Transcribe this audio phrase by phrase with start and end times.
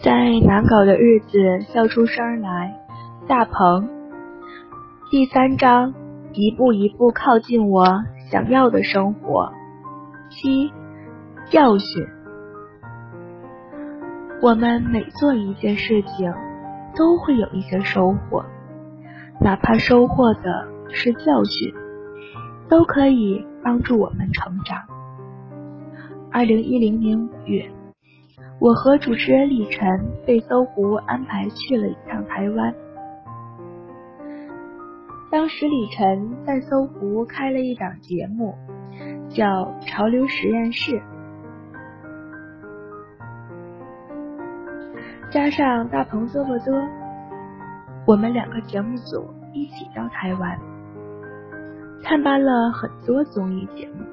[0.00, 2.72] 在难搞的日子笑出声来，
[3.26, 3.88] 大鹏。
[5.10, 5.92] 第三章，
[6.34, 9.50] 一步一步靠近我想要的生活。
[10.30, 10.70] 七，
[11.50, 12.06] 教训。
[14.40, 16.32] 我们每做一件事情，
[16.94, 18.44] 都会有一些收获，
[19.40, 21.74] 哪怕收获的是教训，
[22.68, 24.78] 都可以帮助我们成长。
[26.30, 27.68] 二零一零年五月，
[28.60, 29.86] 我和主持人李晨
[30.26, 32.74] 被搜狐安排去了一趟台湾。
[35.30, 38.54] 当时李晨在搜狐开了一档节目，
[39.28, 39.46] 叫
[39.86, 40.92] 《潮流实验室》，
[45.30, 46.84] 加上大鹏嘚啵嘚，
[48.06, 50.58] 我们两个节目组一起到台湾，
[52.02, 54.04] 探班了很多综艺节目，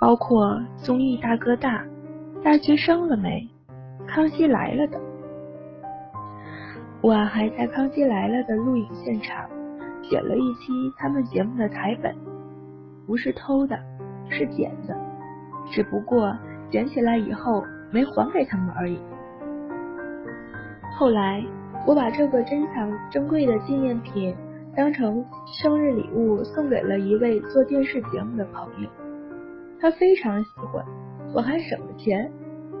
[0.00, 1.84] 包括综艺大哥大、
[2.44, 3.48] 大学生了没、
[4.08, 5.00] 康熙来了的，
[7.00, 9.48] 我还在康熙来了的录影现场。
[10.02, 12.12] 剪了一期他们节目的台本，
[13.06, 13.78] 不是偷的，
[14.28, 14.96] 是捡的，
[15.70, 16.36] 只不过
[16.68, 18.98] 捡起来以后没还给他们而已。
[20.98, 21.44] 后来
[21.86, 24.34] 我把这个珍藏珍贵的纪念品
[24.76, 25.24] 当成
[25.62, 28.90] 生日礼物送给了一位做电视节目的朋友，
[29.80, 30.84] 他非常喜欢，
[31.32, 32.30] 我还省了钱，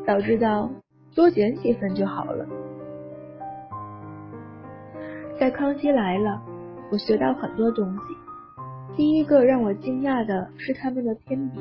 [0.06, 0.70] 早知道
[1.14, 2.46] 多剪几份就好了。
[5.38, 6.42] 在康熙来了。
[6.90, 8.00] 我学到很多东西。
[8.94, 11.58] 第一个让我惊讶的是他们的偏比，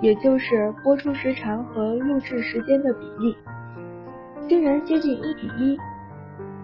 [0.00, 3.36] 也就是播出时长和录制时间的比例，
[4.48, 5.76] 竟然接近一比一。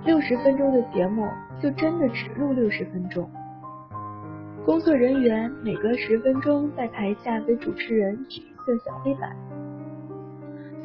[0.04, 1.27] 六十分钟的节目
[1.60, 3.28] 就真的只录六十分钟。
[4.64, 9.36] 工作人员每隔十分钟在台下给主持人举一个小黑板。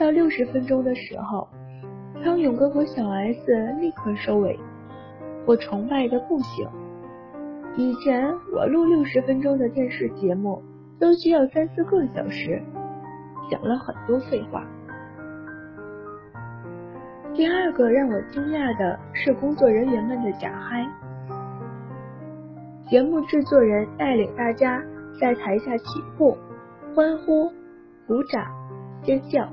[0.01, 1.47] 到六十分钟的时候，
[2.23, 4.59] 康永哥和小 S 立刻收尾。
[5.45, 6.67] 我崇拜的不行。
[7.77, 10.59] 以前我录六十分钟的电视节目
[10.99, 12.59] 都需要三四个小时，
[13.51, 14.65] 讲了很多废话。
[17.35, 20.83] 第二个让我惊讶的是工作人员们的假嗨。
[22.89, 24.81] 节目制作人带领大家
[25.19, 26.35] 在台下起哄、
[26.95, 27.51] 欢呼、
[28.07, 28.47] 鼓掌、
[29.03, 29.47] 尖叫，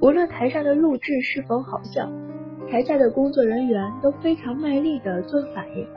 [0.00, 2.08] 无论台上的录制是否好笑。
[2.70, 5.88] 台下的工作人员都非常卖力的做反应，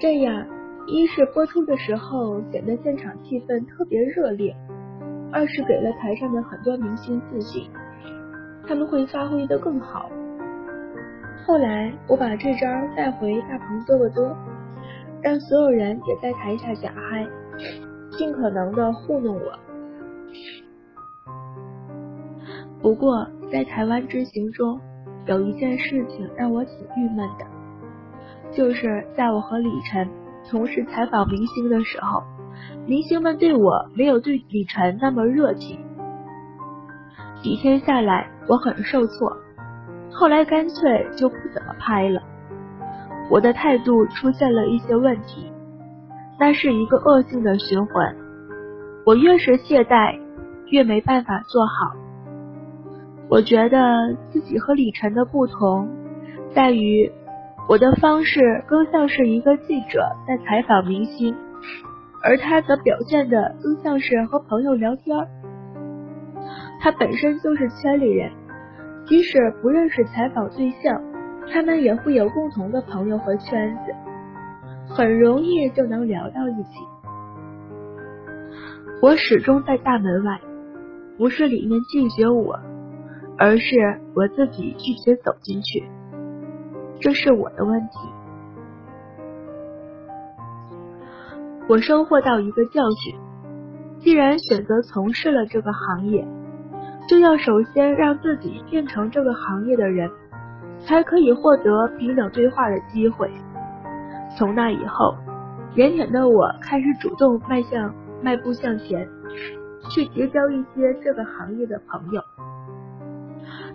[0.00, 0.44] 这样
[0.88, 4.52] 一是播出的时候显得现场气氛特别热烈，
[5.30, 7.70] 二是给了台上的很多明星自信，
[8.66, 10.10] 他们会发挥的更好。
[11.46, 12.66] 后来我把这招
[12.96, 14.34] 带回大鹏嘚啵嘚，
[15.22, 17.24] 让所有人也在台下假嗨，
[18.18, 19.52] 尽可能的糊弄我。
[22.82, 24.80] 不过在台湾之行中。
[25.26, 27.44] 有一件事情让我挺郁闷的，
[28.50, 30.08] 就是在我和李晨
[30.50, 32.22] 同时采访明星的时候，
[32.86, 35.78] 明星们对我没有对李晨那么热情。
[37.42, 39.36] 几天下来，我很受挫，
[40.10, 42.20] 后来干脆就不怎么拍了。
[43.30, 45.52] 我的态度出现了一些问题，
[46.40, 48.16] 那是一个恶性的循环。
[49.04, 50.18] 我越是懈怠，
[50.70, 51.99] 越没办法做好。
[53.30, 55.88] 我觉得自己和李晨的不同，
[56.52, 57.12] 在于
[57.68, 61.32] 我的方式更像是一个记者在采访明星，
[62.24, 65.16] 而他则表现的更像是和朋友聊天。
[66.80, 68.32] 他本身就是圈里人，
[69.06, 71.00] 即使不认识采访对象，
[71.52, 73.94] 他们也会有共同的朋友和圈子，
[74.92, 76.80] 很容易就能聊到一起。
[79.00, 80.40] 我始终在大门外，
[81.16, 82.58] 不是里面拒绝我。
[83.42, 85.82] 而是我自己拒绝走进去，
[87.00, 87.96] 这是我的问题。
[91.66, 93.18] 我收获到一个教训：
[93.98, 96.22] 既然选择从事了这个行业，
[97.08, 100.10] 就要首先让自己变成这个行业的人，
[100.80, 103.30] 才可以获得平等对话的机会。
[104.36, 105.16] 从那以后，
[105.74, 109.08] 腼腆的我开始主动迈向迈步向前，
[109.88, 112.22] 去结交一些这个行业的朋友。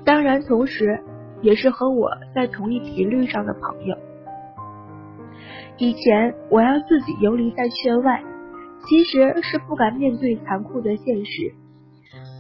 [0.05, 1.01] 当然，同时
[1.41, 3.97] 也是和我在同一频率上的朋友。
[5.77, 8.23] 以前我要自己游离在圈外，
[8.87, 11.53] 其实是不敢面对残酷的现实。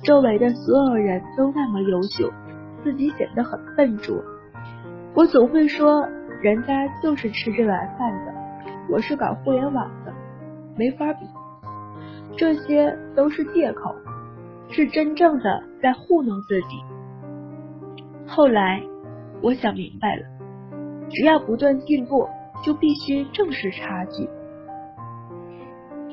[0.03, 2.31] 周围的所有人都那么优秀，
[2.83, 4.23] 自己显得很笨拙。
[5.15, 6.07] 我总会说，
[6.41, 8.33] 人家就是吃这碗饭的，
[8.89, 10.13] 我是搞互联网的，
[10.77, 11.25] 没法比。
[12.37, 13.95] 这些都是借口，
[14.69, 16.83] 是真正的在糊弄自己。
[18.27, 18.81] 后来
[19.41, 20.23] 我想明白了，
[21.09, 22.27] 只要不断进步，
[22.63, 24.27] 就必须正视差距。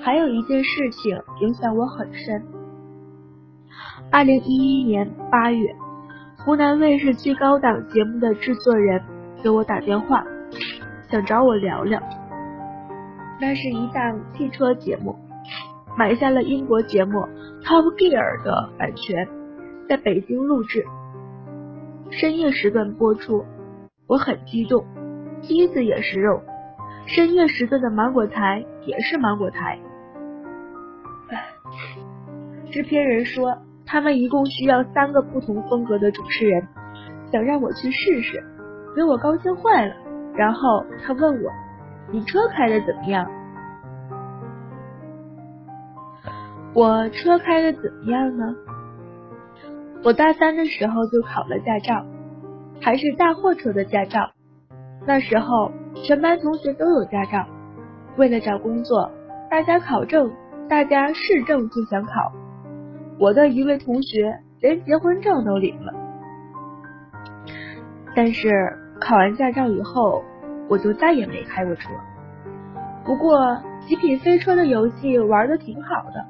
[0.00, 2.42] 还有一件事情影响我很深。
[4.10, 5.74] 二零一一年八月，
[6.44, 9.00] 湖南卫视最高档节目的制作人
[9.42, 10.24] 给我打电话，
[11.10, 12.02] 想找我聊聊。
[13.40, 15.16] 那是一档汽车节目，
[15.96, 17.18] 买下了英国节目
[17.64, 19.26] 《Top Gear》的版权，
[19.88, 20.84] 在北京录制，
[22.12, 23.44] 深夜时段播出。
[24.06, 24.84] 我很激动，
[25.40, 26.40] 机子也是肉，
[27.06, 29.76] 深夜时段的芒果台也是芒果台。
[32.70, 33.58] 制片人说。
[33.84, 36.66] 他们一共需要三个不同风格的主持人，
[37.30, 38.42] 想让我去试试，
[38.96, 39.94] 给我高兴坏了。
[40.34, 41.50] 然后他问我
[42.10, 43.30] ：“你车开的怎么样？”
[46.72, 48.54] 我车开的怎么样呢？
[50.04, 52.04] 我大三的时候就考了驾照，
[52.80, 54.28] 还是大货车的驾照。
[55.06, 55.70] 那时候
[56.02, 57.46] 全班同学都有驾照，
[58.16, 59.08] 为了找工作，
[59.48, 60.32] 大家考证，
[60.68, 62.32] 大家试证就想考。
[63.16, 65.92] 我的一位同学连结婚证都领了，
[68.16, 68.50] 但是
[69.00, 70.24] 考完驾照以后，
[70.68, 71.90] 我就再也没开过车。
[73.04, 73.56] 不过
[73.86, 76.26] 极品飞车的游戏玩的挺好的，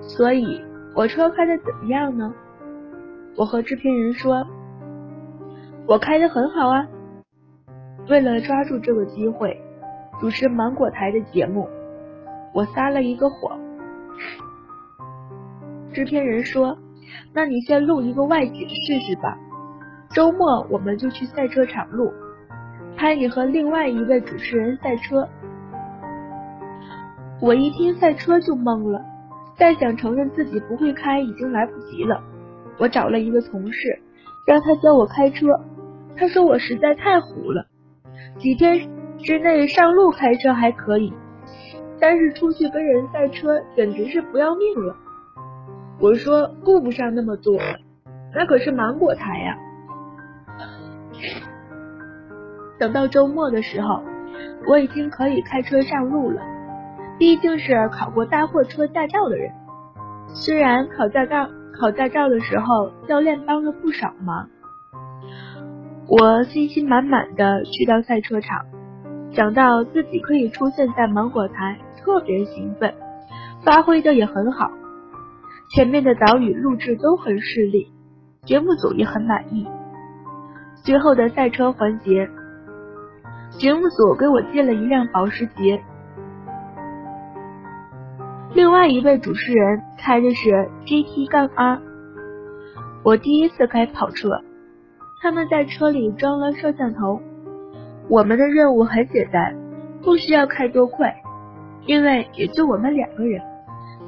[0.00, 0.62] 所以
[0.94, 2.32] 我车开的怎么样呢？
[3.34, 4.46] 我和制片人说，
[5.86, 6.86] 我开的很好啊。
[8.08, 9.58] 为了抓住这个机会，
[10.20, 11.66] 主持芒果台的节目，
[12.52, 13.58] 我撒了一个谎。
[15.92, 16.76] 制片人说
[17.32, 19.38] ：“那你先录一个外景试试吧，
[20.10, 22.12] 周末我们就去赛车场录，
[22.96, 25.26] 拍你和另外一位主持人赛车。”
[27.40, 29.02] 我一听赛车就懵了，
[29.56, 32.22] 再想承认自己不会开已经来不及了。
[32.78, 33.98] 我找了一个同事，
[34.46, 35.46] 让他教我开车。
[36.16, 37.66] 他说我实在太虎了，
[38.38, 38.88] 几天
[39.18, 41.12] 之内上路开车还可以，
[42.00, 44.96] 但是出去跟人赛车简直是不要命了。
[46.00, 47.56] 我说顾不上那么多，
[48.34, 49.56] 那可是芒果台呀。
[52.78, 54.02] 等到周末的时候，
[54.66, 56.42] 我已经可以开车上路了，
[57.18, 59.52] 毕竟是考过大货车驾照的人。
[60.34, 61.48] 虽然考驾照
[61.78, 64.48] 考驾照的时候教练帮了不少忙，
[66.06, 68.64] 我信心满满的去到赛车场，
[69.32, 72.94] 想到自己可以出现在芒果台，特别兴奋，
[73.64, 74.70] 发挥的也很好。
[75.74, 77.88] 前面的岛屿录制都很顺利，
[78.44, 79.66] 节目组也很满意。
[80.84, 82.28] 最后的赛车环节，
[83.58, 85.82] 节目组给我借了一辆保时捷，
[88.54, 91.80] 另外一位主持人开的是 GT 杠 R。
[93.02, 94.42] 我第一次开跑车，
[95.22, 97.18] 他们在车里装了摄像头。
[98.08, 99.56] 我们的任务很简单，
[100.02, 101.16] 不需要开多快，
[101.86, 103.40] 因为也就我们两个人，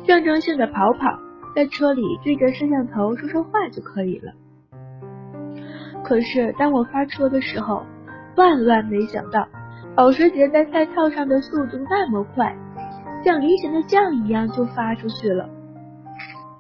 [0.06, 1.18] 象征性的跑跑。
[1.54, 4.32] 在车里对着摄像头说说话就可以了。
[6.02, 7.82] 可是当我发车的时候，
[8.36, 9.48] 万万没想到，
[9.94, 12.54] 保时捷在赛道上的速度那么快，
[13.24, 15.48] 像离弦的箭一样就发出去了。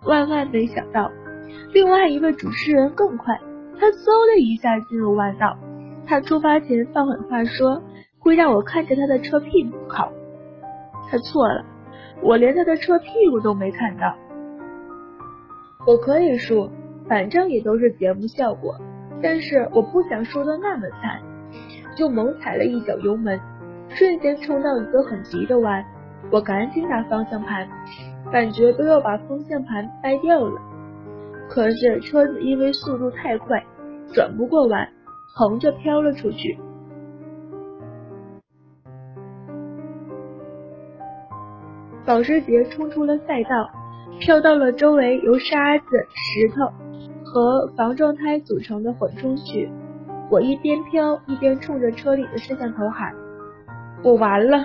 [0.06, 1.10] 万万没想到，
[1.72, 3.38] 另外一位主持人更快，
[3.78, 5.56] 他嗖的一下进入弯道。
[6.06, 7.82] 他出发前放狠话说
[8.18, 10.12] 会让我看着他的车屁股跑，
[11.10, 11.64] 他错了，
[12.22, 14.14] 我连他的车屁股都没看到。
[15.86, 16.70] 我可以输，
[17.08, 18.74] 反正也都是节目效果。
[19.22, 21.22] 但是我不想输的那么惨，
[21.96, 23.40] 就猛踩了一脚油门，
[23.88, 25.82] 瞬间冲到一个很急的弯。
[26.30, 27.68] 我赶紧打方向盘，
[28.32, 30.60] 感觉都要把方向盘掰掉了。
[31.48, 33.62] 可是车子因为速度太快，
[34.12, 34.88] 转不过弯，
[35.36, 36.58] 横着飘了出去。
[42.04, 43.70] 保时捷冲出了赛道。
[44.20, 46.70] 飘到了周围由沙子、石头
[47.24, 49.68] 和防撞胎组成的缓冲区。
[50.30, 53.12] 我一边飘一边冲着车里的摄像头喊
[54.04, 54.64] ：“我完了！”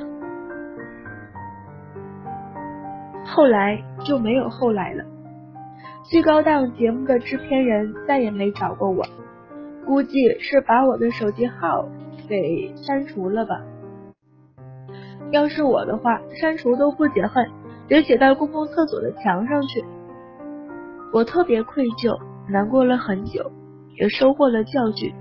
[3.40, 5.06] 后来就没有后来了。
[6.04, 9.06] 最高档节目的制片人再也没找过我，
[9.86, 11.88] 估计是把我的手机号
[12.28, 13.62] 给删除了吧。
[15.32, 17.50] 要是我的话，删除都不解恨。
[17.88, 19.86] 得写到公共厕所的墙上去。
[21.14, 22.20] 我特别愧疚，
[22.50, 23.50] 难过了很久，
[23.96, 25.16] 也收获了教训。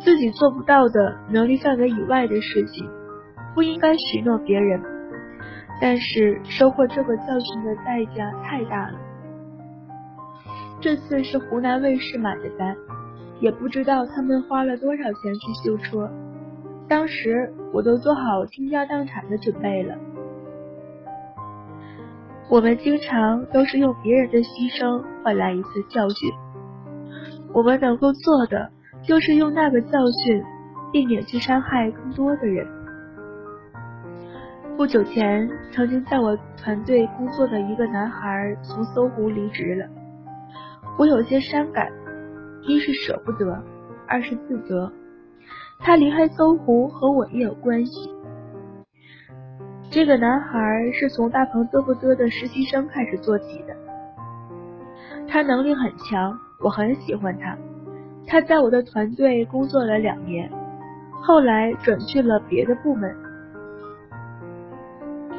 [0.00, 2.88] 自己做不到的能力范围以外的事情，
[3.54, 4.80] 不应该许诺别人。
[5.80, 8.98] 但是收获这个教训的代价太大了。
[10.80, 12.76] 这次是湖南卫视买的单，
[13.40, 16.10] 也不知道他们花了多少钱去修车，
[16.88, 19.94] 当时我都做好倾家荡产的准备了。
[22.48, 26.30] 我们经常都是用别人的牺牲换来一次教训，
[27.52, 28.70] 我们能够做的
[29.02, 30.44] 就是用那个教训，
[30.92, 32.75] 避免去伤害更多的人。
[34.76, 39.88] 不久前，曾经在我团队工作的一个男孩从搜狐离职了，
[40.98, 41.90] 我有些伤感。
[42.60, 43.58] 一是舍不得，
[44.06, 44.92] 二是自责。
[45.78, 48.10] 他离开搜狐和我也有关系。
[49.90, 50.58] 这个男孩
[50.92, 53.74] 是从大鹏嘚不嘚的实习生开始做起的，
[55.26, 57.56] 他能力很强，我很喜欢他。
[58.26, 60.50] 他在我的团队工作了两年，
[61.22, 63.16] 后来转去了别的部门。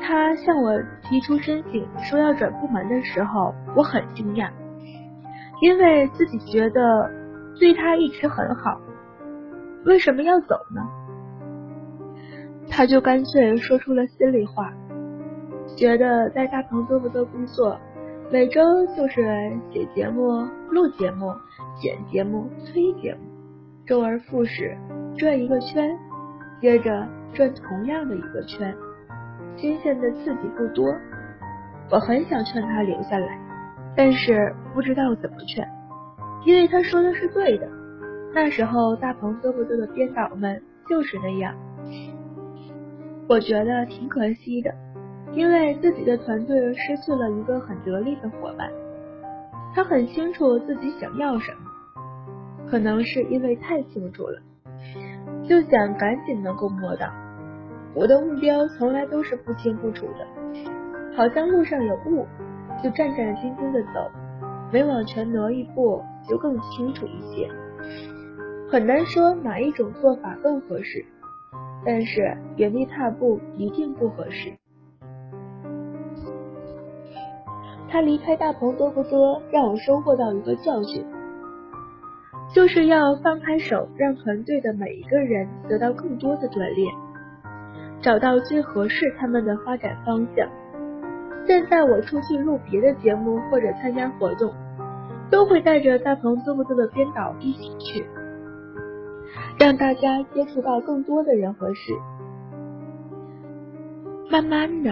[0.07, 4.49] 他向我提出申请说要转部门的时候，我很惊讶。
[5.61, 7.11] 因为自己觉得
[7.59, 8.79] 对他一直很好，
[9.83, 10.81] 为什么要走呢？
[12.69, 14.71] 他就干脆说出了心里话，
[15.75, 17.77] 觉得在大鹏嘚不嘚工作，
[18.31, 18.61] 每周
[18.95, 21.33] 就是写节目、录节目、
[21.81, 23.19] 剪节目、推节目，
[23.85, 24.77] 周而复始，
[25.17, 25.99] 转一个圈，
[26.61, 28.73] 接着转同样的一个圈，
[29.57, 30.85] 新鲜的刺激不多。
[31.89, 33.39] 我很想劝他留下来。
[33.95, 35.67] 但是不知道怎么劝，
[36.45, 37.67] 因为他说的是对的。
[38.31, 41.55] 那时候大鹏嘚不嘚的编导们就是那样，
[43.27, 44.71] 我觉得挺可惜的，
[45.33, 48.69] 因为自己的团队失去了一个很得力的伙伴。
[49.73, 54.39] 他很清楚自己想要什么，可能是因为太清楚了，
[55.49, 57.07] 就想赶紧能够摸到。
[57.97, 60.27] 我的目标从来都是不清不楚的，
[61.17, 62.27] 好像路上有雾。
[62.83, 64.11] 就战战兢兢的走，
[64.71, 65.99] 每往前挪一步
[66.29, 67.49] 就更清楚一些。
[68.69, 71.03] 很难说哪一种做法更合适，
[71.83, 74.53] 但是原地踏步一定不合适。
[77.89, 81.03] 他离开大鹏多不多，让我收获到一个教训，
[82.53, 86.93] 就是要放开手，让团队的每一个人得到更多的锻炼，
[88.01, 90.47] 找到最合适他们的发展方向。
[91.45, 94.53] 现在我出去录别的节目或者参加活动，
[95.31, 98.05] 都会带着大鹏嘚不做的编导一起去，
[99.57, 101.93] 让大家接触到更多的人和事。
[104.29, 104.91] 慢慢的，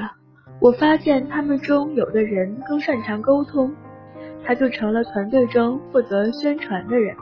[0.62, 3.76] 我发现他们中有的人更擅长沟通，
[4.46, 7.14] 他就成了团队中负责宣传的人；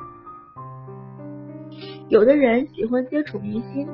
[2.07, 3.87] 有的人喜欢接触明星，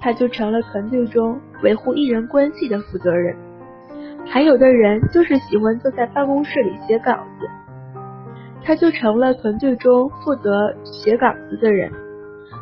[0.00, 3.36] 他就成了团队中维护艺人关系的负责人。
[4.26, 7.48] 还有的人就是喜欢坐在办公室里写稿子，
[8.64, 11.90] 他就成了团队中负责写稿子的人。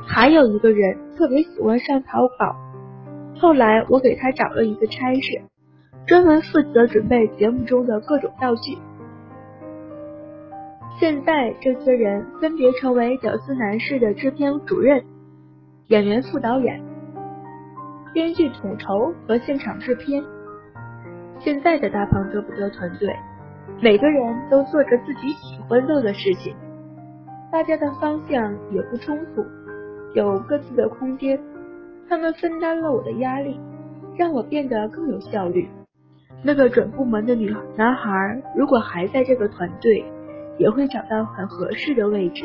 [0.07, 2.55] 还有一个人特别喜欢上淘宝，
[3.41, 5.41] 后来我给他找了一个差事，
[6.07, 8.77] 专门负责准备节目中的各种道具。
[11.01, 15.03] 现在这些人分别成为屌丝男士的制片主任、
[15.89, 16.83] 演员副导演、
[18.15, 20.23] 编剧统筹和现场制片。
[21.41, 23.13] 现在的大鹏哥不嘚团队，
[23.83, 26.55] 每个人都做着自己喜欢做的事情，
[27.51, 29.45] 大家的方向也不冲突，
[30.15, 31.39] 有各自的空间。
[32.09, 33.59] 他们分担了我的压力，
[34.17, 35.69] 让我变得更有效率。
[36.45, 40.05] 那个转部门的女男孩，如果还在这个团队，
[40.57, 42.45] 也会找到很合适的位置，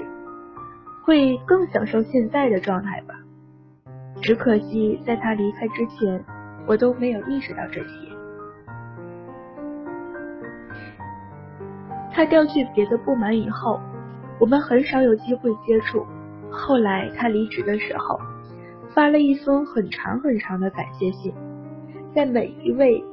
[1.05, 3.13] 会更享受现在的状态吧。
[4.21, 6.23] 只可惜在他离开之前，
[6.67, 8.09] 我都没有意识到这些。
[12.11, 13.79] 他调去别的部门以后，
[14.39, 16.05] 我们很少有机会接触。
[16.51, 18.19] 后来他离职的时候，
[18.93, 21.33] 发了一封很长很长的感谢信，
[22.13, 23.03] 在每一位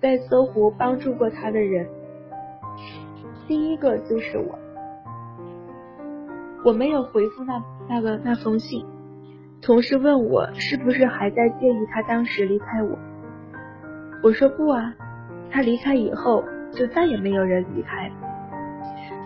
[0.00, 1.88] 在搜狐帮助过他的人，
[3.48, 4.58] 第一个就是我。
[6.64, 8.86] 我没有回复那那个那封信，
[9.64, 12.98] 同事问我是不是还在介意他当时离开我，
[14.22, 14.94] 我说不啊，
[15.50, 16.44] 他离开以后。
[16.76, 18.10] 就再也没有人离开。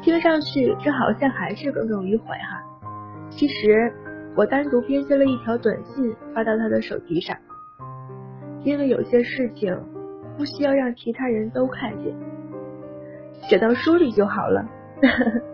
[0.03, 2.63] 听上去这好像还是耿耿于怀哈。
[3.31, 3.91] 其实
[4.37, 7.35] 我单独编辑了一条短信发到他的手机上，
[8.65, 9.75] 因为有些事情
[10.37, 12.15] 不需要让其他人都看见，
[13.49, 14.69] 写到书里就好了。